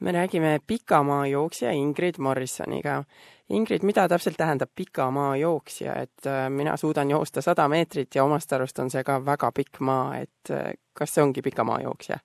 me 0.00 0.12
räägime 0.12 0.58
pikamaajooksja 0.66 1.70
Ingrid 1.70 2.18
Morrisoniga. 2.18 3.04
Ingrid, 3.50 3.82
mida 3.82 4.08
täpselt 4.08 4.36
tähendab 4.36 4.70
pikamaajooksja, 4.76 5.94
et 5.94 6.26
äh, 6.26 6.50
mina 6.50 6.76
suudan 6.76 7.10
joosta 7.10 7.42
sada 7.42 7.68
meetrit 7.68 8.14
ja 8.14 8.24
omast 8.24 8.52
arust 8.52 8.78
on 8.78 8.90
see 8.90 9.04
ka 9.04 9.18
väga 9.26 9.52
pikk 9.52 9.80
maa, 9.80 10.16
et 10.16 10.50
äh, 10.50 10.72
kas 10.92 11.14
see 11.14 11.24
ongi 11.24 11.42
pikamaajooksja? 11.42 12.18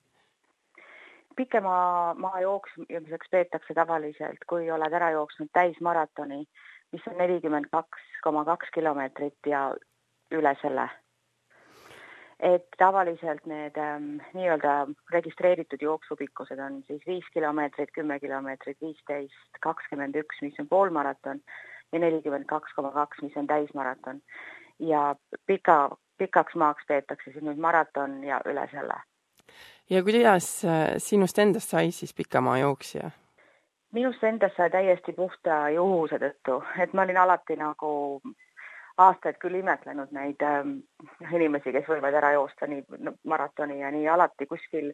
pikema 1.36 2.14
maa 2.14 2.40
jooksmiseks 2.40 3.28
peetakse 3.30 3.74
tavaliselt, 3.74 4.46
kui 4.48 4.70
oled 4.70 4.92
ära 4.92 5.10
jooksnud 5.10 5.50
täismaratoni, 5.52 6.46
mis 6.92 7.08
on 7.10 7.18
nelikümmend 7.20 7.68
kaks 7.72 8.06
koma 8.24 8.44
kaks 8.44 8.70
kilomeetrit 8.74 9.50
ja 9.50 9.66
üle 10.32 10.54
selle 10.62 10.88
et 12.40 12.66
tavaliselt 12.78 13.46
need 13.48 13.78
ähm, 13.80 14.18
nii-öelda 14.36 14.86
registreeritud 15.12 15.82
jooksupikkused 15.82 16.58
on 16.60 16.82
siis 16.86 17.02
viis 17.06 17.24
kilomeetrit, 17.32 17.92
kümme 17.94 18.20
kilomeetrit, 18.20 18.76
viisteist, 18.80 19.60
kakskümmend 19.64 20.18
üks, 20.20 20.42
mis 20.44 20.60
on 20.60 20.68
poolmaraton 20.68 21.40
ja 21.92 21.98
nelikümmend 21.98 22.44
kaks 22.44 22.76
koma 22.76 22.92
kaks, 22.92 23.22
mis 23.22 23.36
on 23.36 23.46
täismaraton. 23.46 24.20
ja 24.78 25.16
pika, 25.46 25.96
pikaks 26.18 26.54
maaks 26.54 26.84
peetakse 26.88 27.32
siis 27.32 27.44
nüüd 27.44 27.60
maraton 27.60 28.24
ja 28.24 28.40
üle 28.44 28.68
selle. 28.70 29.00
ja 29.90 30.02
kuidas 30.02 30.64
äh, 30.64 30.94
sinust 30.98 31.38
endast 31.38 31.72
sai 31.72 31.90
siis 31.90 32.14
pikamaajooksja? 32.14 33.10
minust 33.92 34.24
endast 34.24 34.56
sai 34.56 34.70
täiesti 34.70 35.12
puhta 35.12 35.68
juhuse 35.70 36.18
tõttu, 36.20 36.60
et 36.82 36.92
ma 36.92 37.08
olin 37.08 37.16
alati 37.16 37.56
nagu 37.56 38.20
aastaid 38.96 39.36
küll 39.42 39.58
imetlenud 39.60 40.12
neid 40.16 40.42
äh, 40.44 40.64
inimesi, 41.34 41.72
kes 41.72 41.88
võivad 41.90 42.16
ära 42.16 42.32
joosta 42.36 42.68
nii 42.70 42.84
no, 43.04 43.16
maratoni 43.24 43.80
ja 43.80 43.92
nii 43.92 44.08
alati 44.08 44.48
kuskil. 44.48 44.92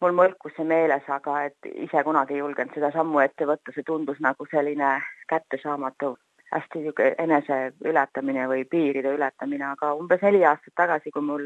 Mul 0.00 0.14
mõlkus 0.16 0.54
see 0.56 0.64
meeles, 0.64 1.04
aga 1.12 1.42
et 1.50 1.66
ise 1.74 2.00
kunagi 2.04 2.32
ei 2.32 2.40
julgenud 2.40 2.72
seda 2.72 2.88
sammu 2.94 3.20
ette 3.20 3.44
võtta, 3.44 3.74
see 3.74 3.84
tundus 3.84 4.20
nagu 4.24 4.46
selline 4.48 4.94
kättesaamatu, 5.28 6.14
hästi 6.54 6.80
niisugune 6.80 7.10
eneseületamine 7.26 8.46
või 8.48 8.64
piiride 8.64 9.12
ületamine, 9.18 9.66
aga 9.74 9.92
umbes 9.98 10.24
neli 10.24 10.40
aastat 10.48 10.72
tagasi, 10.80 11.12
kui 11.12 11.26
mul 11.26 11.44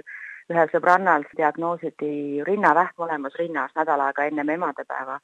ühel 0.52 0.70
sõbrannal 0.70 1.26
diagnoositi 1.36 2.44
rinnavähk 2.46 2.94
mõlemas 3.02 3.34
rinnas 3.40 3.74
nädal 3.74 4.06
aega 4.06 4.28
ennem 4.30 4.54
emadepäeva, 4.54 5.18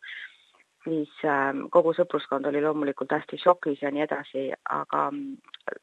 siis 0.90 1.10
ähm, 1.24 1.66
kogu 1.70 1.92
sõpruskond 1.94 2.46
oli 2.50 2.62
loomulikult 2.64 3.12
hästi 3.14 3.38
šokis 3.38 3.82
ja 3.84 3.92
nii 3.94 4.02
edasi, 4.06 4.48
aga 4.78 5.04
mm, 5.10 5.36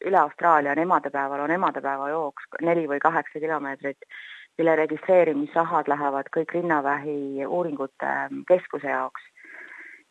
üle 0.10 0.20
Austraalia 0.20 0.74
on 0.76 0.82
emadepäeval, 0.84 1.46
on 1.46 1.54
emadepäeva 1.56 2.10
jooks 2.12 2.50
neli 2.68 2.88
või 2.92 3.00
kaheksa 3.04 3.40
kilomeetrit, 3.44 4.10
mille 4.58 4.76
registreerimisrahad 4.82 5.90
lähevad 5.92 6.32
kõik 6.36 6.54
rinnavähi 6.58 7.46
uuringute 7.46 8.12
ähm, 8.12 8.44
keskuse 8.50 8.92
jaoks. 8.92 9.24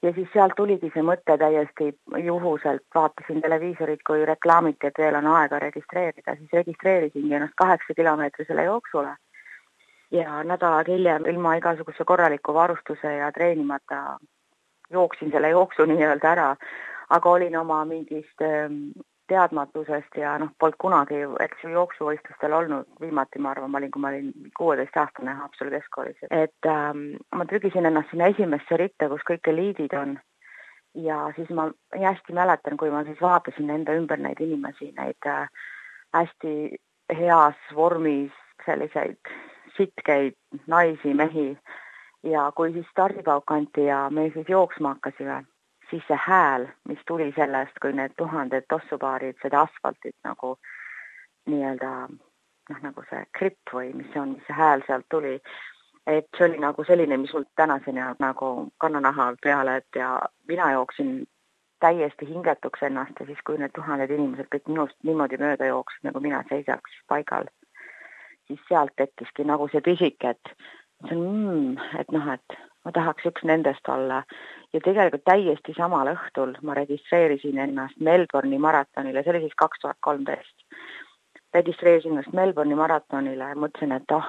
ja 0.03 0.13
siis 0.15 0.29
sealt 0.33 0.55
tuligi 0.57 0.91
see 0.95 1.03
mõte 1.03 1.37
täiesti 1.41 1.91
juhuselt, 2.25 2.85
vaatasin 2.95 3.41
televiisorit, 3.43 4.03
kui 4.07 4.25
reklaamiti, 4.29 4.87
et 4.87 4.99
veel 4.99 5.17
on 5.21 5.27
aega 5.35 5.59
registreerida, 5.59 6.37
siis 6.37 6.53
registreerisingi 6.53 7.35
ennast 7.35 7.57
kaheksa 7.57 7.95
kilomeetrisele 8.01 8.65
jooksule 8.65 9.17
ja 10.11 10.43
nädal 10.45 10.85
hiljem 10.89 11.27
ilma 11.27 11.57
igasuguse 11.61 12.05
korraliku 12.05 12.55
varustuse 12.55 13.17
ja 13.17 13.33
treenimata 13.33 14.19
jooksin 14.93 15.31
selle 15.31 15.49
jooksu 15.55 15.87
nii-öelda 15.91 16.33
ära, 16.33 16.49
aga 17.11 17.31
olin 17.31 17.57
oma 17.59 17.85
mingist 17.85 18.43
ähm, 18.43 18.91
teadmatusest 19.29 20.19
ja 20.21 20.37
noh, 20.39 20.53
polnud 20.61 20.79
kunagi, 20.79 21.19
eks 21.43 21.65
ju, 21.65 21.73
jooksuvõistlustel 21.75 22.55
olnud, 22.55 22.87
viimati 23.03 23.43
ma 23.43 23.53
arvan, 23.55 23.71
ma 23.71 23.81
olin, 23.81 23.91
kui 23.95 24.03
ma 24.03 24.13
olin 24.13 24.51
kuueteistaastane 24.59 25.35
Haapsalu 25.41 25.75
keskkoolis, 25.75 26.23
et 26.31 26.71
ähm, 26.71 27.09
ma 27.35 27.47
trügisin 27.51 27.89
ennast 27.91 28.13
sinna 28.13 28.31
esimesse 28.35 28.79
ritta, 28.79 29.11
kus 29.11 29.27
kõik 29.29 29.51
eliidid 29.53 29.97
on. 29.99 30.19
ja 30.97 31.27
siis 31.37 31.51
ma 31.53 31.67
hästi 31.93 32.33
mäletan, 32.33 32.77
kui 32.81 32.91
ma 32.91 33.03
siis 33.05 33.19
vaatasin 33.21 33.71
enda 33.71 33.93
ümber 33.99 34.21
neid 34.23 34.41
inimesi, 34.41 34.95
neid 34.97 35.29
äh, 35.29 35.49
hästi 36.15 36.79
heas 37.13 37.59
vormis 37.75 38.33
selliseid 38.65 39.35
sitkeid 39.77 40.39
naisi, 40.67 41.15
mehi 41.15 41.51
ja 42.31 42.53
kui 42.57 42.73
siis 42.73 42.87
stardipauk 42.91 43.51
anti 43.51 43.85
ja 43.85 44.07
me 44.11 44.31
siis 44.35 44.49
jooksma 44.49 44.95
hakkasime, 44.95 45.45
siis 45.91 46.03
see 46.09 46.19
hääl, 46.27 46.67
mis 46.89 47.03
tuli 47.07 47.33
sellest, 47.37 47.79
kui 47.83 47.93
need 47.93 48.15
tuhanded 48.19 48.67
tossupaarid 48.69 49.39
seda 49.43 49.67
asfaltit 49.67 50.17
nagu 50.25 50.57
nii-öelda 51.47 51.93
noh, 52.71 52.83
nagu 52.83 53.05
see 53.11 53.23
gripp 53.39 53.75
või 53.75 53.93
mis 53.95 54.11
see 54.13 54.23
on, 54.23 54.35
mis 54.37 54.47
see 54.49 54.59
hääl 54.59 54.83
sealt 54.87 55.07
tuli, 55.11 55.37
et 56.07 56.27
see 56.39 56.49
oli 56.49 56.59
nagu 56.63 56.85
selline, 56.85 57.19
mis 57.23 57.35
mul 57.35 57.47
tänaseni 57.57 58.03
jääb 58.03 58.23
nagu 58.23 58.51
kannanaha 58.83 59.33
peale, 59.43 59.77
et 59.83 60.01
ja 60.01 60.11
mina 60.49 60.73
jooksin 60.73 61.27
täiesti 61.81 62.29
hingetuks 62.29 62.83
ennast 62.83 63.21
ja 63.21 63.27
siis, 63.27 63.43
kui 63.47 63.59
need 63.61 63.75
tuhanded 63.77 64.11
inimesed 64.11 64.49
kõik 64.55 64.71
minust 64.73 64.97
niimoodi 65.05 65.39
mööda 65.43 65.69
jooksid, 65.71 66.03
nagu 66.09 66.23
mina 66.25 66.43
seisaks 66.49 66.99
paigal, 67.09 67.51
siis 68.49 68.63
sealt 68.69 68.95
tekkiski 68.97 69.45
nagu 69.45 69.69
see 69.73 69.85
pisik, 69.85 70.25
et 70.25 70.55
mõtlesin 71.03 71.23
mmm,, 71.23 71.79
et 71.99 72.13
noh, 72.13 72.29
et 72.33 72.59
ma 72.85 72.93
tahaks 72.93 73.27
üks 73.27 73.45
nendest 73.45 73.89
olla. 73.89 74.23
Ja 74.73 74.81
tegelikult 74.81 75.25
täiesti 75.25 75.75
samal 75.77 76.09
õhtul 76.13 76.57
ma 76.63 76.75
registreerisin 76.75 77.59
ennast 77.59 77.99
Melbourne'i 78.01 78.59
maratonile, 78.59 79.23
see 79.23 79.31
oli 79.31 79.41
siis 79.47 79.55
kaks 79.57 79.81
tuhat 79.81 79.99
kolmteist. 80.01 80.57
registreerisin 81.55 82.13
ennast 82.13 82.33
Melbourne'i 82.33 82.75
maratonile 82.75 83.55
mõtlesin, 83.55 83.93
et 83.93 84.11
oh, 84.13 84.27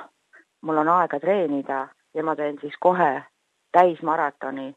mul 0.62 0.78
on 0.78 0.88
aega 0.88 1.20
treenida 1.20 1.88
ja 2.14 2.24
ma 2.24 2.36
teen 2.36 2.58
siis 2.62 2.74
kohe 2.80 3.24
täismaratoni. 3.72 4.74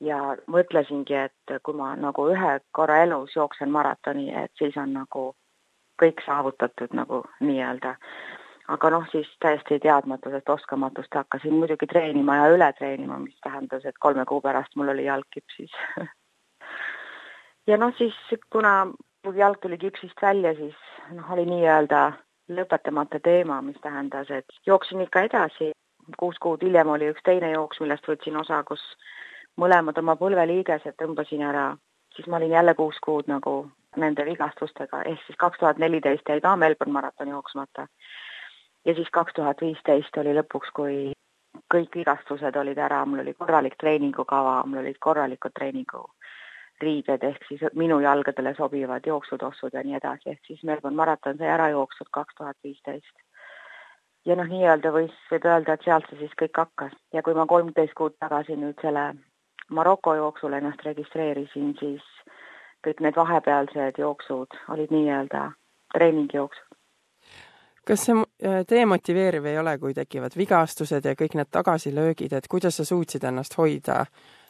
Ja 0.00 0.36
mõtlesingi, 0.46 1.14
et 1.14 1.58
kui 1.64 1.74
ma 1.74 1.94
nagu 1.96 2.26
ühe 2.28 2.58
korra 2.72 2.98
elus 3.02 3.32
jooksen 3.36 3.70
maratoni, 3.72 4.28
et 4.28 4.52
siis 4.58 4.76
on 4.76 4.92
nagu 4.92 5.30
kõik 6.02 6.20
saavutatud 6.26 6.92
nagu 6.92 7.22
nii-öelda 7.40 7.94
aga 8.68 8.90
noh, 8.90 9.06
siis 9.12 9.28
täiesti 9.40 9.78
teadmatusest, 9.82 10.48
oskamatust 10.48 11.14
hakkasin 11.14 11.54
muidugi 11.54 11.86
treenima 11.86 12.36
ja 12.40 12.52
üle 12.54 12.72
treenima, 12.78 13.18
mis 13.22 13.36
tähendas, 13.44 13.84
et 13.84 13.98
kolme 14.00 14.24
kuu 14.26 14.40
pärast 14.40 14.76
mul 14.76 14.94
oli 14.94 15.04
jalg 15.06 15.26
kipsis 15.30 15.74
ja 17.70 17.76
noh, 17.76 17.94
siis 17.98 18.14
kuna 18.50 18.86
mu 19.26 19.32
jalg 19.36 19.60
tuli 19.62 19.78
kipsist 19.78 20.22
välja, 20.22 20.54
siis 20.54 20.76
noh, 21.14 21.30
oli 21.34 21.46
nii-öelda 21.50 22.02
lõpetamata 22.56 23.20
teema, 23.22 23.60
mis 23.62 23.78
tähendas, 23.82 24.30
et 24.30 24.60
jooksin 24.66 25.00
ikka 25.06 25.26
edasi. 25.30 25.72
kuus 26.18 26.36
kuud 26.38 26.62
hiljem 26.62 26.88
oli 26.88 27.08
üks 27.10 27.22
teine 27.26 27.50
jooks, 27.50 27.80
millest 27.80 28.06
võtsin 28.06 28.36
osa, 28.38 28.62
kus 28.62 28.82
mõlemad 29.58 29.98
oma 29.98 30.14
põlveliigesed 30.16 30.94
tõmbasin 31.02 31.42
ära, 31.42 31.72
siis 32.14 32.28
ma 32.30 32.36
olin 32.36 32.54
jälle 32.54 32.74
kuus 32.74 33.00
kuud 33.02 33.26
nagu 33.26 33.54
nende 33.96 34.24
vigastustega, 34.24 35.02
ehk 35.02 35.24
siis 35.26 35.38
kaks 35.38 35.58
tuhat 35.58 35.78
neliteist 35.78 36.28
jäi 36.28 36.40
ka 36.40 36.56
Melbourne 36.56 36.92
maraton 36.92 37.28
jooksmata 37.28 37.88
ja 38.86 38.94
siis 38.94 39.08
kaks 39.12 39.32
tuhat 39.34 39.60
viisteist 39.60 40.16
oli 40.16 40.34
lõpuks, 40.36 40.70
kui 40.74 40.96
kõik 41.74 41.98
vigastused 41.98 42.56
olid 42.56 42.78
ära, 42.78 43.02
mul 43.04 43.24
oli 43.24 43.34
korralik 43.34 43.74
treeningukava, 43.80 44.60
mul 44.66 44.84
olid 44.84 44.98
korralikud 45.02 45.54
treeninguriided 45.58 47.24
ehk 47.30 47.46
siis 47.48 47.64
minu 47.74 47.98
jalgadele 48.04 48.54
sobivad 48.58 49.06
jooksutossud 49.06 49.74
ja 49.74 49.82
nii 49.82 49.98
edasi, 49.98 50.34
ehk 50.34 50.50
siis 50.50 50.62
Melbourne 50.64 50.96
maraton 50.96 51.38
sai 51.38 51.50
ära 51.54 51.70
jookstud 51.74 52.12
kaks 52.18 52.38
tuhat 52.38 52.56
viisteist. 52.64 53.24
ja 54.26 54.36
noh, 54.36 54.46
nii-öelda 54.50 54.90
võis, 54.94 55.14
võib 55.30 55.48
öelda, 55.50 55.74
et 55.74 55.84
sealt 55.86 56.06
see 56.10 56.18
siis 56.18 56.38
kõik 56.42 56.58
hakkas. 56.58 56.94
Ja 57.14 57.22
kui 57.22 57.34
ma 57.34 57.46
kolmteist 57.46 57.94
kuud 57.94 58.16
tagasi 58.20 58.56
nüüd 58.58 58.78
selle 58.82 59.12
Maroko 59.70 60.14
jooksul 60.14 60.52
ennast 60.52 60.82
registreerisin, 60.86 61.74
siis 61.80 62.02
kõik 62.86 63.00
need 63.02 63.16
vahepealsed 63.18 63.98
jooksud 63.98 64.58
olid 64.74 64.94
nii-öelda 64.94 65.50
treeningjooksud 65.94 66.65
kas 67.86 68.06
see 68.08 68.16
äh, 68.16 68.62
demotiveeriv 68.70 69.46
ei 69.46 69.58
ole, 69.58 69.76
kui 69.78 69.94
tekivad 69.94 70.34
vigastused 70.36 71.04
ja 71.06 71.14
kõik 71.18 71.36
need 71.38 71.52
tagasilöögid, 71.54 72.34
et 72.36 72.48
kuidas 72.50 72.80
sa 72.80 72.84
suutsid 72.84 73.24
ennast 73.24 73.54
hoida 73.58 74.04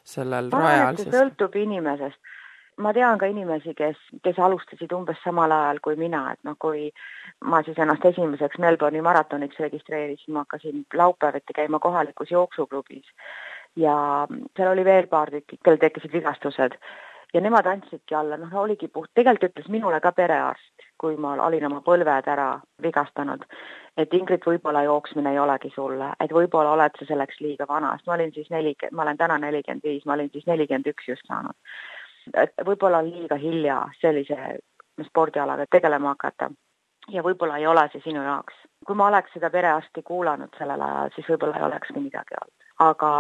sellel 0.07 0.51
ma 0.55 0.63
rajal 0.65 1.03
siis? 1.03 1.13
sõltub 1.15 1.57
inimesest. 1.61 2.35
ma 2.85 2.93
tean 2.93 3.19
ka 3.19 3.29
inimesi, 3.33 3.73
kes, 3.75 3.97
kes 4.25 4.39
alustasid 4.39 4.93
umbes 4.93 5.21
samal 5.25 5.53
ajal 5.53 5.81
kui 5.85 5.97
mina, 5.97 6.23
et 6.33 6.41
noh, 6.45 6.57
kui 6.61 6.91
ma 7.45 7.63
siis 7.65 7.79
ennast 7.81 8.05
esimeseks 8.05 8.59
Melbourne'i 8.61 9.03
maratoniks 9.03 9.61
registreerisin, 9.65 10.35
ma 10.35 10.45
hakkasin 10.45 10.85
laupäeviti 10.95 11.57
käima 11.57 11.81
kohalikus 11.81 12.31
jooksuklubis 12.31 13.09
ja 13.77 13.97
seal 14.57 14.73
oli 14.73 14.85
veel 14.85 15.09
paar 15.09 15.31
tükki, 15.31 15.59
kellel 15.63 15.81
tekkisid 15.81 16.13
vigastused 16.13 16.77
ja 17.37 17.41
nemad 17.45 17.67
andsidki 17.69 18.15
alla, 18.17 18.39
noh, 18.41 18.53
oligi 18.63 18.89
puht, 18.89 19.11
tegelikult 19.15 19.53
ütles 19.53 19.69
minule 19.73 20.01
ka 20.01 20.13
perearst, 20.17 20.87
kui 21.01 21.19
ma 21.21 21.35
olin 21.45 21.67
oma 21.69 21.83
põlved 21.85 22.29
ära 22.33 22.47
vigastanud, 22.83 23.45
et 24.01 24.15
Ingrid, 24.17 24.45
võib-olla 24.47 24.87
jooksmine 24.87 25.35
ei 25.35 25.41
olegi 25.43 25.71
sulle, 25.75 26.13
et 26.21 26.33
võib-olla 26.33 26.73
oled 26.77 26.97
sa 26.99 27.09
selleks 27.09 27.41
liiga 27.45 27.69
vana, 27.69 27.93
sest 27.97 28.09
ma 28.09 28.17
olin 28.17 28.33
siis 28.33 28.49
nelikümmend, 28.55 28.97
ma 28.97 29.05
olen 29.05 29.21
täna 29.21 29.39
nelikümmend 29.45 29.85
viis, 29.85 30.07
ma 30.09 30.17
olin 30.17 30.31
siis 30.33 30.47
nelikümmend 30.49 30.89
üks 30.93 31.09
just 31.13 31.29
saanud. 31.29 31.57
et 32.35 32.53
võib-olla 32.67 33.03
on 33.05 33.11
liiga 33.11 33.37
hilja 33.39 33.83
sellise 34.01 34.57
spordialaga 35.07 35.67
tegelema 35.71 36.15
hakata 36.15 36.51
ja 37.13 37.23
võib-olla 37.23 37.59
ei 37.61 37.67
ole 37.67 37.85
see 37.93 38.01
sinu 38.05 38.23
jaoks. 38.25 38.55
kui 38.87 38.97
ma 38.97 39.11
oleks 39.11 39.33
seda 39.35 39.51
perearsti 39.51 40.03
kuulanud 40.03 40.57
sellel 40.59 40.81
ajal, 40.89 41.13
siis 41.15 41.29
võib-olla 41.29 41.61
ei 41.61 41.69
olekski 41.69 42.01
midagi 42.01 42.41
olnud, 42.41 42.67
aga 42.89 43.13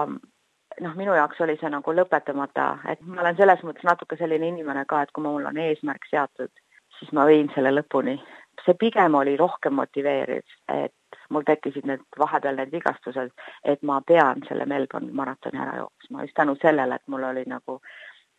noh, 0.80 0.94
minu 0.94 1.14
jaoks 1.14 1.40
oli 1.40 1.56
see 1.60 1.70
nagu 1.72 1.94
lõpetamata, 1.94 2.66
et 2.90 3.02
ma 3.06 3.22
olen 3.22 3.36
selles 3.36 3.62
mõttes 3.66 3.86
natuke 3.86 4.18
selline 4.20 4.48
inimene 4.52 4.84
ka, 4.88 5.02
et 5.02 5.12
kui 5.14 5.24
mul 5.24 5.46
on 5.48 5.60
eesmärk 5.60 6.08
seatud, 6.10 6.52
siis 6.98 7.12
ma 7.16 7.26
viin 7.28 7.50
selle 7.54 7.72
lõpuni. 7.74 8.18
see 8.64 8.74
pigem 8.74 9.14
oli 9.14 9.36
rohkem 9.36 9.74
motiveeriv, 9.78 10.42
et 10.72 11.18
mul 11.30 11.44
tekkisid 11.46 11.84
need 11.86 12.02
vahepeal 12.18 12.56
need 12.56 12.72
vigastused, 12.72 13.30
et 13.64 13.82
ma 13.82 14.00
pean 14.00 14.42
selle 14.48 14.66
Melbourne 14.66 15.12
maratoni 15.12 15.60
ära 15.60 15.76
jooksma 15.76 16.24
just 16.24 16.34
tänu 16.34 16.56
sellele, 16.62 16.94
et 16.94 17.08
mul 17.08 17.24
oli 17.30 17.44
nagu 17.46 17.80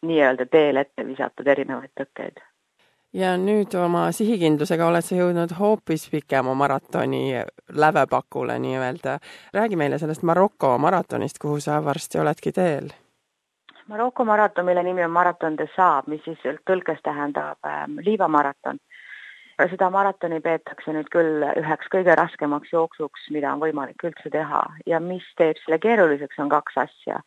nii-öelda 0.01 0.45
teel 0.51 0.78
ette 0.83 1.06
visatud 1.06 1.48
erinevaid 1.48 1.94
tõkkeid 2.00 2.42
ja 3.18 3.34
nüüd 3.38 3.74
oma 3.78 4.08
sihikindlusega 4.14 4.86
oled 4.88 5.06
sa 5.06 5.18
jõudnud 5.18 5.56
hoopis 5.58 6.06
pikema 6.14 6.54
maratoni 6.54 7.42
lävepakule 7.74 8.60
nii-öelda. 8.60 9.18
räägi 9.54 9.75
meile 9.75 9.98
sellest 9.98 10.24
Maroko 10.24 10.78
maratonist, 10.78 11.40
kuhu 11.42 11.60
sa 11.60 11.84
varsti 11.86 12.19
oledki 12.19 12.52
teel. 12.52 12.90
Maroko 13.88 14.25
maraton, 14.25 14.66
mille 14.66 14.84
nimi 14.84 15.04
on 15.04 15.12
Maraton 15.12 15.58
de 15.58 15.68
Saab, 15.75 16.08
mis 16.08 16.22
siis 16.25 16.40
tõlkes 16.69 17.00
tähendab 17.04 17.58
ähm, 17.66 17.98
liivamaraton. 18.06 18.78
seda 19.69 19.90
maratoni 19.90 20.38
peetakse 20.40 20.94
nüüd 20.94 21.08
küll 21.10 21.42
üheks 21.62 21.88
kõige 21.94 22.16
raskemaks 22.16 22.74
jooksuks, 22.74 23.30
mida 23.31 23.54
on 23.54 23.60
võimalik 23.60 24.04
üldse 24.04 24.30
teha 24.30 24.62
ja 24.86 25.00
mis 25.00 25.25
teeb 25.38 25.58
selle 25.64 25.80
keeruliseks, 25.80 26.40
on 26.40 26.50
kaks 26.50 26.78
asja. 26.78 27.22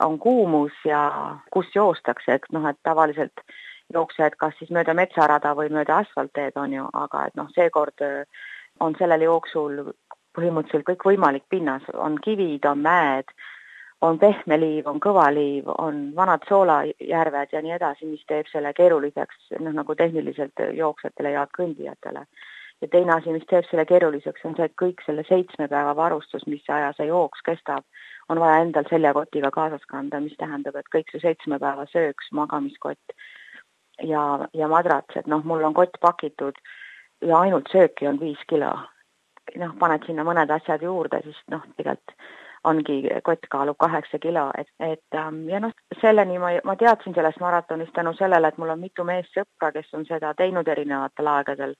on 0.00 0.18
kuumus 0.18 0.72
ja 0.84 1.10
kus 1.50 1.66
joostakse, 1.74 2.34
et 2.34 2.46
noh, 2.52 2.68
et 2.68 2.78
tavaliselt 2.82 3.40
jooksjad 3.94 4.36
kas 4.40 4.56
siis 4.58 4.70
mööda 4.74 4.94
metsarada 4.94 5.54
või 5.58 5.70
mööda 5.72 6.02
asfaltteed, 6.02 6.56
on 6.56 6.72
ju, 6.78 6.88
aga 7.04 7.26
et 7.28 7.38
noh, 7.38 7.48
seekord 7.54 8.04
äh, 8.04 8.44
on 8.80 8.96
sellel 8.98 9.24
jooksul 9.28 9.80
põhimõtteliselt 10.36 10.86
kõikvõimalik 10.88 11.44
pinnas, 11.52 11.84
on 11.94 12.16
kivid, 12.24 12.64
on 12.68 12.80
mäed, 12.84 13.28
on 14.02 14.18
pehme 14.18 14.58
liiv, 14.58 14.88
on 14.90 15.00
kõva 15.02 15.28
liiv, 15.34 15.68
on 15.78 16.08
vanad 16.16 16.46
soolajärved 16.48 17.52
ja 17.54 17.62
nii 17.62 17.76
edasi, 17.76 18.08
mis 18.10 18.24
teeb 18.28 18.48
selle 18.50 18.72
keeruliseks 18.76 19.52
noh, 19.60 19.74
nagu 19.76 19.94
tehniliselt 19.98 20.64
jooksjatele 20.78 21.36
ja 21.36 21.46
kõndijatele. 21.58 22.24
ja 22.82 22.88
teine 22.90 23.12
asi, 23.14 23.30
mis 23.30 23.44
teeb 23.46 23.68
selle 23.68 23.84
keeruliseks, 23.86 24.42
on 24.44 24.56
see, 24.56 24.66
et 24.66 24.74
kõik 24.80 25.04
selle 25.06 25.22
seitsme 25.28 25.68
päeva 25.70 25.92
varustus, 25.96 26.46
mis 26.50 26.64
aja 26.68 26.90
see 26.96 27.06
jooks 27.06 27.44
kestab, 27.46 27.84
on 28.28 28.40
vaja 28.42 28.64
endal 28.64 28.88
seljakotiga 28.90 29.52
kaasas 29.54 29.84
kanda, 29.86 30.20
mis 30.20 30.34
tähendab, 30.40 30.74
et 30.76 30.90
kõik 30.94 31.12
see 31.12 31.22
seitsme 31.22 31.60
päeva 31.62 31.86
sööks, 31.92 32.32
magamiskott, 32.34 33.14
ja, 34.02 34.48
ja 34.54 34.68
madrats, 34.68 35.16
et 35.16 35.26
noh, 35.26 35.44
mul 35.44 35.64
on 35.64 35.74
kott 35.74 35.98
pakitud 36.00 36.58
ja 37.22 37.40
ainult 37.40 37.70
sööki 37.72 38.08
on 38.08 38.20
viis 38.20 38.40
kilo. 38.48 38.72
noh, 39.58 39.72
paned 39.78 40.04
sinna 40.06 40.24
mõned 40.24 40.50
asjad 40.54 40.82
juurde, 40.82 41.18
siis 41.24 41.38
noh, 41.50 41.64
tegelikult 41.76 42.14
ongi, 42.64 43.02
kott 43.26 43.48
kaalub 43.50 43.76
kaheksa 43.78 44.18
kilo, 44.22 44.44
et, 44.58 44.68
et 44.78 45.18
ähm, 45.18 45.42
ja 45.50 45.58
noh, 45.60 45.72
selleni 46.00 46.38
ma, 46.38 46.52
ma 46.64 46.76
teadsin 46.78 47.14
sellest 47.14 47.40
maratonist 47.42 47.92
tänu 47.96 48.14
sellele, 48.14 48.48
et 48.48 48.58
mul 48.58 48.70
on 48.70 48.80
mitu 48.80 49.04
meessõpra, 49.04 49.72
kes 49.74 49.90
on 49.98 50.06
seda 50.06 50.30
teinud 50.38 50.68
erinevatel 50.68 51.30
aegadel. 51.34 51.74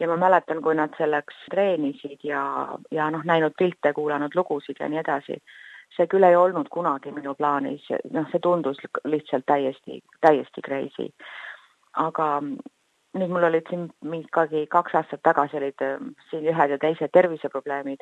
ja 0.00 0.08
ma 0.08 0.16
mäletan, 0.16 0.60
kui 0.62 0.74
nad 0.74 0.92
selleks 0.98 1.34
treenisid 1.50 2.24
ja, 2.28 2.42
ja 2.90 3.10
noh, 3.10 3.24
näinud 3.24 3.56
pilte, 3.58 3.92
kuulanud 3.96 4.34
lugusid 4.34 4.80
ja 4.80 4.88
nii 4.88 5.00
edasi 5.00 5.38
see 5.96 6.08
küll 6.10 6.24
ei 6.24 6.36
olnud 6.36 6.68
kunagi 6.72 7.12
minu 7.12 7.34
plaanis, 7.38 7.84
noh, 8.10 8.28
see 8.32 8.40
tundus 8.42 8.78
lihtsalt 9.04 9.46
täiesti, 9.46 10.00
täiesti 10.24 10.64
crazy. 10.64 11.08
aga 12.00 12.26
nüüd 13.18 13.32
mul 13.32 13.44
olid 13.48 13.66
siin 13.68 13.88
ikkagi 14.22 14.66
kaks 14.72 14.94
aastat 15.00 15.20
tagasi 15.22 15.58
olid 15.58 15.84
ähm, 15.84 16.14
siin 16.30 16.46
ühed 16.48 16.72
ja 16.72 16.78
teised 16.80 17.12
terviseprobleemid 17.12 18.00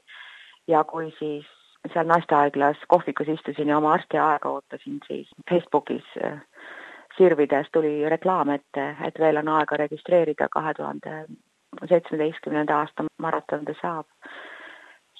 ja 0.70 0.84
kui 0.84 1.10
siis 1.18 1.48
seal 1.94 2.06
naistehaiglas 2.06 2.84
kohvikus 2.88 3.28
istusin 3.34 3.72
ja 3.72 3.78
oma 3.78 3.94
arstiaega 3.96 4.48
ootasin, 4.48 5.00
siis 5.08 5.28
Facebookis 5.50 6.06
äh, 6.24 6.38
sirvides 7.16 7.66
tuli 7.72 8.08
reklaam 8.08 8.52
ette, 8.54 8.94
et 9.06 9.18
veel 9.18 9.42
on 9.42 9.48
aega 9.56 9.76
registreerida 9.82 10.48
kahe 10.52 10.74
tuhande 10.74 11.24
seitsmeteistkümnenda 11.88 12.78
aasta 12.78 13.04
maratonide 13.18 13.74
saab 13.80 14.06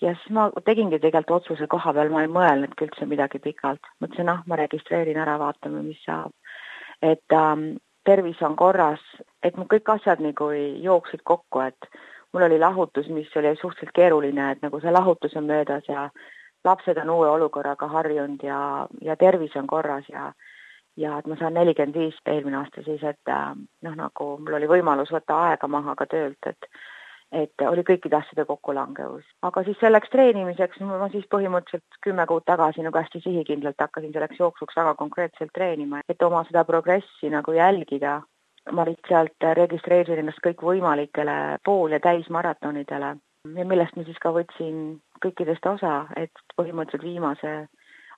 ja 0.01 0.15
siis 0.15 0.33
ma 0.37 0.49
tegingi 0.65 0.99
tegelikult 0.99 1.43
otsuse 1.43 1.67
koha 1.71 1.93
peal, 1.97 2.11
ma 2.13 2.25
ei 2.25 2.33
mõelnudki 2.33 2.87
üldse 2.89 3.07
midagi 3.07 3.39
pikalt. 3.39 3.81
mõtlesin, 4.01 4.33
ah, 4.33 4.43
ma 4.47 4.57
registreerin 4.57 5.21
ära, 5.21 5.39
vaatame, 5.39 5.83
mis 5.83 6.03
saab. 6.05 6.33
et 7.03 7.33
ähm, 7.33 7.77
tervis 8.05 8.43
on 8.43 8.57
korras, 8.57 9.01
et 9.43 9.57
mu 9.57 9.65
kõik 9.65 9.89
asjad 9.95 10.21
nagu 10.21 10.51
jooksid 10.85 11.23
kokku, 11.25 11.61
et 11.61 11.89
mul 12.33 12.43
oli 12.43 12.59
lahutus, 12.59 13.09
mis 13.09 13.37
oli 13.37 13.55
suhteliselt 13.57 13.95
keeruline, 13.95 14.51
et 14.53 14.63
nagu 14.63 14.81
see 14.81 14.93
lahutus 14.93 15.37
on 15.37 15.49
möödas 15.49 15.89
ja 15.89 16.09
lapsed 16.65 16.99
on 17.03 17.11
uue 17.11 17.29
olukorraga 17.29 17.89
harjunud 17.89 18.43
ja, 18.45 18.87
ja 19.01 19.17
tervis 19.17 19.57
on 19.57 19.67
korras 19.67 20.09
ja 20.09 20.33
ja 20.97 21.19
et 21.19 21.27
ma 21.27 21.37
saan 21.39 21.55
nelikümmend 21.55 21.97
viis 21.97 22.17
eelmine 22.29 22.59
aasta 22.59 22.83
siis, 22.85 23.03
et 23.07 23.31
äh, 23.31 23.53
noh, 23.83 23.95
nagu 23.97 24.27
mul 24.39 24.57
oli 24.59 24.69
võimalus 24.69 25.13
võtta 25.15 25.39
aega 25.49 25.69
maha 25.69 25.95
ka 25.97 26.07
töölt, 26.11 26.51
et 26.51 26.69
et 27.33 27.63
oli 27.67 27.83
kõikide 27.87 28.19
asjade 28.19 28.45
kokkulangevus. 28.45 29.25
aga 29.43 29.63
siis 29.65 29.79
selleks 29.81 30.11
treenimiseks 30.11 30.81
ma 30.81 31.09
siis 31.13 31.27
põhimõtteliselt 31.35 32.01
kümme 32.07 32.27
kuud 32.27 32.45
tagasi 32.47 32.83
nagu 32.83 32.99
hästi 32.99 33.23
sihikindlalt 33.25 33.79
hakkasin 33.79 34.13
selleks 34.13 34.41
jooksuks 34.41 34.77
väga 34.77 34.95
konkreetselt 34.95 35.53
treenima, 35.55 36.03
et 36.09 36.23
oma 36.23 36.45
seda 36.49 36.65
progressi 36.65 37.31
nagu 37.31 37.53
jälgida. 37.53 38.21
ma 38.73 38.85
lihtsalt 38.85 39.45
registreerisin 39.57 40.19
ennast 40.21 40.39
kõikvõimalikele 40.45 41.59
pool- 41.65 41.93
ja 41.93 42.01
täismaratonidele 42.01 43.17
ja 43.57 43.65
millest 43.65 43.97
ma 43.97 44.05
siis 44.05 44.19
ka 44.21 44.31
võtsin 44.37 45.01
kõikidest 45.25 45.67
osa, 45.67 46.07
et 46.17 46.31
põhimõtteliselt 46.57 47.03
viimase 47.03 47.69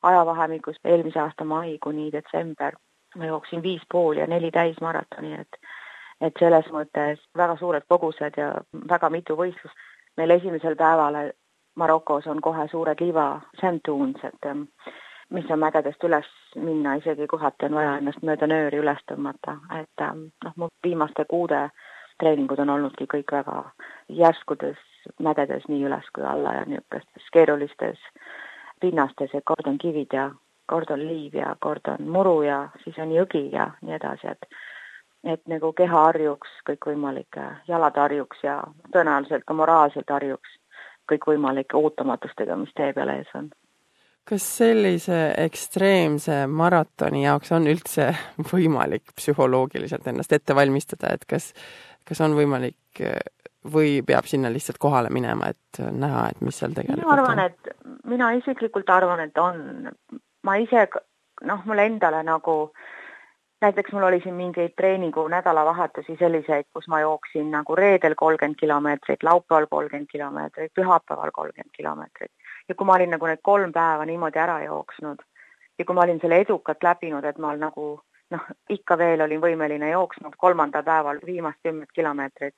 ajavahemikus 0.03 0.77
eelmise 0.85 1.21
aasta 1.21 1.45
mai 1.45 1.79
kuni 1.79 2.11
detsember 2.13 2.75
ma 3.17 3.27
jooksin 3.27 3.63
viis 3.63 3.83
pool 3.93 4.17
ja 4.17 4.27
neli 4.27 4.51
täismaratoni, 4.51 5.35
et 5.41 5.59
et 6.23 6.39
selles 6.39 6.67
mõttes 6.71 7.21
väga 7.37 7.57
suured 7.61 7.85
kogused 7.89 8.37
ja 8.39 8.53
väga 8.89 9.11
mitu 9.11 9.37
võistlust. 9.37 9.77
meil 10.17 10.31
esimesel 10.31 10.77
päeval 10.77 11.33
Marokos 11.75 12.27
on 12.27 12.41
kohe 12.41 12.67
suured 12.69 13.01
liiva 13.01 13.41
sand 13.61 13.81
dunes, 13.89 14.25
et 14.25 14.47
ähm, 14.47 14.67
mis 15.31 15.51
on 15.51 15.59
mägedest 15.59 16.05
üles 16.05 16.29
minna, 16.57 16.95
isegi 17.01 17.27
kohati 17.27 17.67
on 17.67 17.75
vaja 17.75 17.97
ennast 17.97 18.23
mööda 18.23 18.47
nööri 18.47 18.83
üles 18.83 19.01
tõmmata, 19.09 19.57
et 19.81 20.05
ähm, 20.05 20.27
noh, 20.45 20.53
mu 20.57 20.69
viimaste 20.85 21.25
kuude 21.31 21.63
treeningud 22.21 22.61
on 22.61 22.75
olnudki 22.77 23.07
kõik 23.15 23.33
väga 23.33 23.57
järskudes 24.09 24.79
mägedes 25.19 25.65
nii 25.69 25.87
üles 25.89 26.11
kui 26.15 26.25
alla 26.29 26.59
ja 26.59 26.67
niisugustes 26.69 27.31
keerulistes 27.33 28.05
pinnastes, 28.81 29.33
et 29.35 29.45
kord 29.45 29.67
on 29.67 29.79
kivid 29.79 30.13
ja 30.13 30.29
kord 30.69 30.91
on 30.91 31.03
liiv 31.07 31.35
ja 31.35 31.57
kord 31.61 31.89
on 31.89 32.09
muru 32.09 32.43
ja 32.47 32.69
siis 32.85 32.99
on 33.03 33.15
jõgi 33.15 33.49
ja 33.53 33.71
nii 33.81 33.97
edasi, 33.97 34.35
et 34.37 34.47
et 35.25 35.43
nagu 35.51 35.73
keha 35.77 36.05
harjuks 36.09 36.53
kõikvõimalike, 36.69 37.45
jalad 37.69 37.99
harjuks 37.99 38.43
ja 38.43 38.59
tõenäoliselt 38.95 39.47
ka 39.47 39.55
moraalselt 39.55 40.11
harjuks 40.11 40.57
kõikvõimalike 41.11 41.79
ootamatustega, 41.79 42.57
mis 42.57 42.73
tee 42.77 42.93
peal 42.97 43.13
ees 43.15 43.31
on. 43.39 43.51
kas 44.29 44.45
sellise 44.59 45.35
ekstreemse 45.43 46.45
maratoni 46.47 47.25
jaoks 47.25 47.53
on 47.53 47.67
üldse 47.71 48.11
võimalik 48.53 49.15
psühholoogiliselt 49.17 50.07
ennast 50.07 50.33
ette 50.33 50.55
valmistada, 50.55 51.15
et 51.15 51.27
kas, 51.29 51.53
kas 52.09 52.21
on 52.21 52.37
võimalik 52.39 53.03
või 53.73 54.01
peab 54.07 54.27
sinna 54.27 54.51
lihtsalt 54.51 54.79
kohale 54.83 55.11
minema, 55.11 55.53
et 55.55 55.79
näha, 55.79 56.29
et 56.31 56.41
mis 56.41 56.57
seal 56.59 56.75
tegelikult 56.75 57.07
mina 57.07 57.15
arvan, 57.15 57.45
et 57.47 57.75
mina 58.11 58.33
isiklikult 58.35 58.91
arvan, 58.91 59.21
et 59.23 59.39
on. 59.39 59.93
ma 60.43 60.57
ise, 60.59 60.89
noh, 61.47 61.63
mulle 61.67 61.85
endale 61.87 62.25
nagu 62.27 62.57
äh, 62.65 63.02
näiteks 63.63 63.93
mul 63.93 64.03
oli 64.03 64.21
siin 64.23 64.35
mingeid 64.35 64.73
treeningu 64.77 65.29
nädalavahetusi 65.29 66.17
selliseid, 66.19 66.67
kus 66.75 66.89
ma 66.89 67.01
jooksin 67.01 67.51
nagu 67.51 67.77
reedel 67.79 68.15
kolmkümmend 68.17 68.59
kilomeetrit, 68.61 69.23
laupäeval 69.23 69.67
kolmkümmend 69.71 70.11
kilomeetrit, 70.13 70.73
pühapäeval 70.75 71.31
kolmkümmend 71.33 71.71
kilomeetrit. 71.77 72.33
ja 72.69 72.75
kui 72.75 72.87
ma 72.87 72.95
olin 72.95 73.11
nagu 73.11 73.27
need 73.27 73.43
kolm 73.43 73.73
päeva 73.73 74.05
niimoodi 74.07 74.39
ära 74.39 74.63
jooksnud 74.65 75.23
ja 75.79 75.85
kui 75.85 75.95
ma 75.95 76.03
olin 76.07 76.21
selle 76.21 76.39
edukalt 76.45 76.83
läbinud, 76.83 77.25
et 77.25 77.39
ma 77.39 77.55
nagu 77.57 77.87
noh, 78.31 78.47
ikka 78.71 78.99
veel 78.99 79.21
olin 79.21 79.41
võimeline 79.41 79.91
jooksma 79.91 80.31
kolmandal 80.37 80.83
päeval 80.83 81.21
viimast 81.27 81.59
kümmet 81.63 81.93
kilomeetrit, 81.95 82.55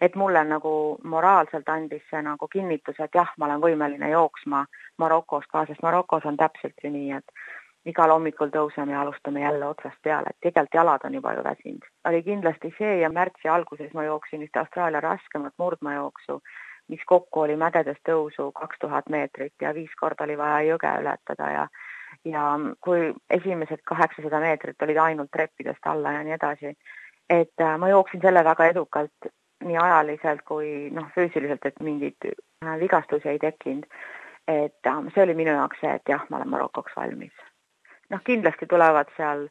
et 0.00 0.16
mulle 0.16 0.44
nagu 0.44 0.72
moraalselt 1.02 1.68
andis 1.68 2.04
see 2.10 2.22
nagu 2.22 2.48
kinnituse, 2.48 3.04
et 3.04 3.20
jah, 3.20 3.32
ma 3.38 3.48
olen 3.48 3.62
võimeline 3.64 4.10
jooksma 4.10 4.64
Marokos 4.98 5.46
ka, 5.52 5.66
sest 5.66 5.82
Marokos 5.82 6.24
on 6.24 6.36
täpselt 6.36 6.84
ju 6.84 6.90
nii, 6.90 7.12
et 7.20 7.46
igal 7.86 8.10
hommikul 8.10 8.50
tõuseme 8.54 8.92
ja 8.92 9.00
alustame 9.04 9.40
jälle 9.40 9.66
otsast 9.66 9.98
peale, 10.02 10.30
et 10.30 10.40
tegelikult 10.42 10.74
jalad 10.74 11.04
on 11.04 11.14
juba 11.14 11.34
ju 11.34 11.44
väsinud. 11.44 11.84
oli 12.08 12.22
kindlasti 12.22 12.74
see 12.78 12.98
ja 13.00 13.10
märtsi 13.10 13.48
alguses 13.48 13.92
ma 13.94 14.04
jooksin 14.04 14.42
ühte 14.42 14.58
Austraalia 14.58 15.00
raskemat 15.00 15.54
murdmaajooksu, 15.58 16.40
mis 16.88 17.04
kokku 17.06 17.40
oli 17.40 17.56
mägedes 17.56 17.98
tõusu 18.08 18.50
kaks 18.52 18.78
tuhat 18.80 19.08
meetrit 19.08 19.54
ja 19.60 19.74
viis 19.74 19.94
korda 20.00 20.24
oli 20.24 20.38
vaja 20.38 20.60
jõge 20.72 20.92
ületada 21.00 21.50
ja 21.52 21.68
ja 22.24 22.42
kui 22.80 23.14
esimesed 23.30 23.82
kaheksasada 23.84 24.40
meetrit 24.40 24.82
olid 24.82 24.96
ainult 24.96 25.30
treppidest 25.30 25.86
alla 25.86 26.12
ja 26.12 26.22
nii 26.24 26.34
edasi, 26.34 26.76
et 27.30 27.60
äh, 27.60 27.78
ma 27.78 27.88
jooksin 27.88 28.20
selle 28.20 28.44
väga 28.44 28.66
edukalt 28.72 29.30
nii 29.64 29.76
ajaliselt 29.76 30.42
kui 30.44 30.90
noh, 30.94 31.10
füüsiliselt, 31.14 31.66
et 31.66 31.80
mingeid 31.80 32.30
äh, 32.30 32.78
vigastusi 32.80 33.28
ei 33.28 33.38
tekkinud. 33.38 33.86
et 34.48 34.86
äh, 34.86 35.04
see 35.14 35.22
oli 35.22 35.34
minu 35.34 35.50
jaoks 35.50 35.80
see, 35.80 35.94
et 35.94 36.08
jah, 36.08 36.26
ma 36.30 36.36
olen 36.36 36.50
Marokoks 36.50 36.96
valmis 36.96 37.46
noh, 38.10 38.20
kindlasti 38.24 38.66
tulevad 38.66 39.10
seal, 39.16 39.48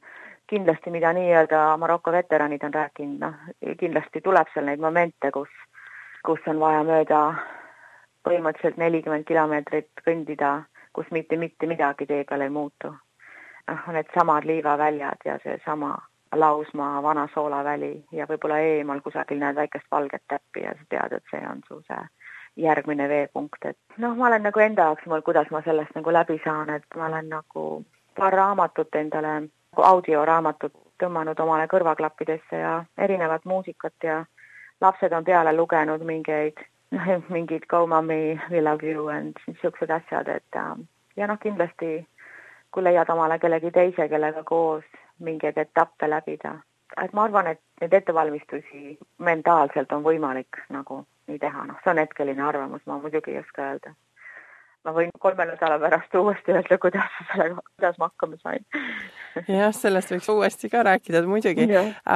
kindlasti 0.48 0.92
mida 0.92 1.14
nii-öelda 1.14 1.78
Maroko 1.78 2.12
veteranid 2.12 2.64
on 2.64 2.74
rääkinud, 2.74 3.20
noh, 3.20 3.78
kindlasti 3.80 4.22
tuleb 4.22 4.52
seal 4.54 4.70
neid 4.70 4.80
momente, 4.80 5.32
kus, 5.32 5.52
kus 6.26 6.48
on 6.48 6.60
vaja 6.60 6.84
mööda 6.84 7.22
põhimõtteliselt 8.26 8.78
nelikümmend 8.82 9.26
kilomeetrit 9.30 10.06
kõndida, 10.08 10.64
kus 10.94 11.10
mitte, 11.12 11.38
mitte 11.38 11.68
midagi 11.70 12.08
tee 12.10 12.24
peal 12.24 12.42
ei 12.42 12.50
muutu. 12.50 12.96
noh, 13.68 13.88
needsamad 13.94 14.46
liivaväljad 14.46 15.26
ja 15.26 15.40
seesama 15.44 15.96
Lausmaa 16.36 17.04
vana 17.04 17.28
soolaväli 17.34 18.06
ja 18.12 18.26
võib-olla 18.30 18.60
eemal 18.60 19.00
kusagil 19.02 19.40
näed 19.40 19.56
väikest 19.56 19.86
valget 19.92 20.22
täppi 20.28 20.62
ja 20.66 20.74
sa 20.74 20.86
tead, 20.90 21.14
et 21.14 21.24
see 21.32 21.48
on 21.48 21.62
su 21.68 21.80
see 21.88 22.02
järgmine 22.66 23.08
veepunkt, 23.10 23.66
et 23.66 23.78
noh, 23.98 24.16
ma 24.16 24.28
olen 24.28 24.44
nagu 24.48 24.60
enda 24.60 24.90
jaoks 24.90 25.06
mõelnud, 25.06 25.26
kuidas 25.26 25.50
ma 25.52 25.62
sellest 25.66 25.96
nagu 25.96 26.14
läbi 26.14 26.38
saan, 26.44 26.70
et 26.70 26.86
ma 26.96 27.08
olen 27.08 27.30
nagu 27.30 27.64
paar 28.18 28.34
raamatut 28.34 28.96
endale, 28.96 29.50
audioraamatut 29.78 30.74
tõmmanud 31.04 31.40
omale 31.40 31.68
kõrvaklappidesse 31.68 32.60
ja 32.62 32.76
erinevat 32.98 33.46
muusikat 33.46 33.94
ja 34.04 34.24
lapsed 34.82 35.14
on 35.14 35.24
peale 35.24 35.54
lugenud 35.56 36.04
mingeid, 36.04 36.60
mingid 37.36 37.68
Go 37.68 37.88
mommy, 37.88 38.40
we 38.52 38.62
love 38.62 38.84
you 38.84 39.08
and 39.08 39.36
niisugused 39.48 39.92
asjad, 39.92 40.28
et 40.28 40.62
ja 41.16 41.28
noh, 41.28 41.40
kindlasti 41.40 42.06
kui 42.72 42.84
leiad 42.84 43.10
omale 43.10 43.40
kellegi 43.40 43.72
teise, 43.72 44.08
kellega 44.12 44.44
koos 44.44 44.84
mingeid 45.20 45.58
etappe 45.58 46.10
läbida. 46.10 46.56
et 47.04 47.14
ma 47.14 47.24
arvan, 47.24 47.48
et 47.48 47.60
neid 47.82 47.94
ettevalmistusi 47.94 48.98
mentaalselt 49.18 49.92
on 49.92 50.04
võimalik 50.04 50.60
nagu 50.70 51.04
nii 51.28 51.40
teha, 51.40 51.66
noh, 51.66 51.80
see 51.84 51.92
on 51.92 51.98
hetkeline 51.98 52.44
arvamus, 52.44 52.82
ma 52.86 53.00
muidugi 53.00 53.32
ei 53.32 53.40
oska 53.40 53.70
öelda. 53.72 53.94
Ma 54.86 54.94
võin 54.96 55.12
kolme 55.20 55.46
nädala 55.50 55.80
pärast 55.82 56.16
uuesti 56.20 56.54
öelda, 56.54 56.78
kuidas 56.82 57.16
sellega, 57.32 57.64
kuidas 57.76 57.98
ma 58.02 58.10
hakkama 58.12 58.38
sain 58.42 58.66
jah, 59.48 59.74
sellest 59.76 60.14
võiks 60.14 60.30
uuesti 60.32 60.70
ka 60.72 60.84
rääkida 60.88 61.24
muidugi, 61.28 61.68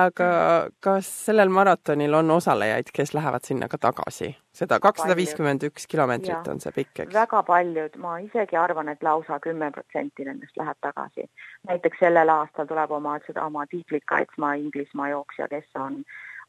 aga 0.01 0.29
kas 0.83 1.09
sellel 1.25 1.51
maratonil 1.53 2.13
on 2.21 2.31
osalejaid, 2.37 2.93
kes 2.93 3.13
lähevad 3.17 3.47
sinna 3.47 3.67
ka 3.71 3.81
tagasi? 3.89 4.35
seda 4.59 4.79
kakssada 4.83 5.15
viiskümmend 5.15 5.63
üks 5.69 5.85
kilomeetrit 5.87 6.47
on 6.51 6.59
see 6.59 6.73
pikk, 6.75 7.05
eks? 7.05 7.13
väga 7.15 7.43
paljud, 7.47 7.99
ma 8.01 8.17
isegi 8.23 8.57
arvan, 8.59 8.89
et 8.91 9.03
lausa 9.05 9.39
kümme 9.43 9.71
protsenti 9.75 10.25
nendest 10.27 10.57
läheb 10.59 10.77
tagasi. 10.85 11.29
näiteks 11.69 12.01
sellel 12.03 12.29
aastal 12.33 12.67
tuleb 12.67 12.91
oma, 12.91 13.19
seda 13.27 13.45
oma 13.45 13.65
tiitlit 13.71 14.05
kaitsma 14.05 14.55
Inglismaa 14.59 15.13
jooksja, 15.13 15.47
kes 15.47 15.69
on 15.79 16.03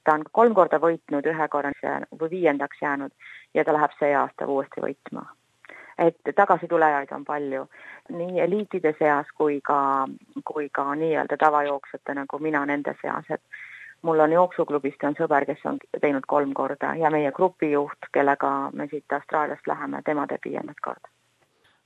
ta 0.05 0.17
on 0.17 0.25
kolm 0.33 0.55
korda 0.55 0.81
võitnud, 0.81 1.27
ühe 1.29 1.49
korra 1.53 1.73
või 2.21 2.31
viiendaks 2.31 2.83
jäänud 2.83 3.13
ja 3.55 3.65
ta 3.65 3.75
läheb 3.77 3.93
see 3.99 4.15
aasta 4.17 4.47
uuesti 4.47 4.83
võitma. 4.85 5.27
Et 6.01 6.35
tagasitulejaid 6.37 7.13
on 7.13 7.25
palju 7.25 7.67
nii 8.11 8.41
eliitide 8.41 8.95
seas 8.99 9.29
kui 9.37 9.61
ka, 9.65 10.07
kui 10.45 10.69
ka 10.73 10.95
nii-öelda 10.95 11.37
tavajooksjate 11.37 12.15
nagu 12.15 12.39
mina 12.39 12.65
nende 12.67 12.95
seas, 13.03 13.29
et 13.31 13.43
mul 14.03 14.21
on 14.25 14.33
jooksuklubist 14.33 15.05
on 15.05 15.17
sõber, 15.19 15.47
kes 15.47 15.65
on 15.69 15.79
teinud 16.01 16.27
kolm 16.27 16.55
korda 16.57 16.95
ja 16.97 17.11
meie 17.13 17.33
grupijuht, 17.37 18.11
kellega 18.13 18.71
me 18.73 18.89
siit 18.91 19.13
Austraaliast 19.13 19.67
läheme, 19.67 20.03
tema 20.05 20.27
teeb 20.27 20.49
viiendat 20.49 20.81
korda. 20.83 21.13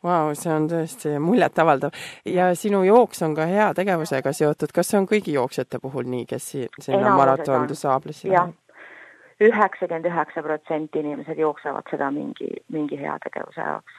Vau, 0.04 0.34
see 0.36 0.52
on 0.52 0.66
tõesti 0.68 1.14
muljetavaldav. 1.18 1.94
Ja 2.28 2.50
sinu 2.54 2.82
jooks 2.84 3.22
on 3.24 3.32
ka 3.34 3.46
heategevusega 3.48 4.34
seotud, 4.36 4.74
kas 4.76 4.92
see 4.92 4.98
on 5.00 5.08
kõigi 5.08 5.32
jooksjate 5.32 5.80
puhul 5.80 6.04
nii, 6.12 6.26
kes 6.28 6.50
sinna 6.84 7.14
Marathon 7.16 7.64
du 7.70 7.78
Sable'isse 7.78 8.28
lähevad? 8.28 8.60
üheksakümmend 9.40 10.06
üheksa 10.06 10.42
protsenti 10.42 11.00
inimesed 11.02 11.38
jooksevad 11.38 11.88
seda 11.90 12.10
mingi, 12.14 12.50
mingi 12.70 12.98
heategevuse 13.00 13.60
jaoks. 13.60 13.96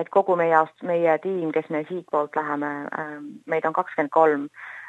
Et 0.00 0.08
kogu 0.10 0.36
meie, 0.36 0.64
meie 0.82 1.18
tiim, 1.22 1.52
kes 1.52 1.70
me 1.70 1.84
siitpoolt 1.88 2.36
läheme, 2.36 2.72
ähm, 2.98 3.26
meid 3.46 3.64
on 3.64 3.72
kakskümmend 3.72 4.10
kolm, 4.10 4.48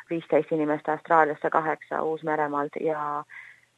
viisteist 0.09 0.51
inimest 0.51 0.89
Austraaliasse, 0.89 1.49
kaheksa 1.49 2.03
Uus-Meremaalt 2.03 2.77
ja 2.81 3.23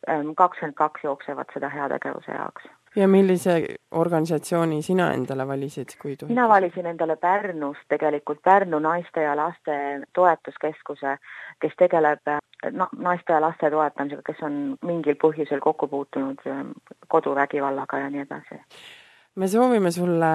ähm, 0.10 0.34
kakskümmend 0.38 0.76
kaks 0.76 1.04
jooksevad 1.04 1.54
seda 1.54 1.70
heategevuse 1.70 2.32
jaoks 2.32 2.68
ja 2.98 3.08
millise 3.08 3.66
organisatsiooni 3.92 4.82
sina 4.82 5.12
endale 5.14 5.48
valisid, 5.48 5.94
kui 6.02 6.16
tohib? 6.16 6.32
mina 6.32 6.48
valisin 6.50 6.86
endale 6.86 7.16
Pärnus 7.22 7.78
tegelikult 7.90 8.42
Pärnu 8.44 8.80
naiste 8.80 9.22
ja 9.22 9.36
laste 9.38 9.78
toetuskeskuse, 10.14 11.18
kes 11.62 11.76
tegeleb 11.78 12.32
no, 12.72 12.90
naiste 12.98 13.34
ja 13.34 13.42
laste 13.42 13.72
toetamisega, 13.72 14.24
kes 14.26 14.42
on 14.48 14.62
mingil 14.86 15.18
põhjusel 15.22 15.62
kokku 15.64 15.88
puutunud 15.92 16.42
ähm, 16.48 16.72
koduvägivallaga 17.08 18.00
ja 18.06 18.10
nii 18.14 18.26
edasi. 18.26 18.62
me 19.36 19.48
soovime 19.48 19.92
sulle 19.92 20.32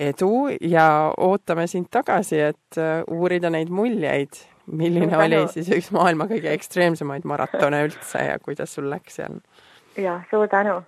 edu 0.00 0.48
ja 0.60 1.12
ootame 1.18 1.66
sind 1.70 1.90
tagasi, 1.92 2.40
et 2.52 2.80
äh, 2.80 3.02
uurida 3.12 3.50
neid 3.52 3.72
muljeid, 3.72 4.40
milline 4.66 5.16
oli 5.18 5.44
siis 5.52 5.70
üks 5.72 5.92
maailma 5.94 6.28
kõige 6.30 6.52
ekstreemsemaid 6.52 7.26
maratone 7.28 7.84
üldse 7.86 8.26
ja 8.30 8.38
kuidas 8.42 8.76
sul 8.76 8.90
läks 8.92 9.20
seal? 9.20 9.40
jah, 9.96 10.24
suur 10.30 10.50
tänu! 10.52 10.82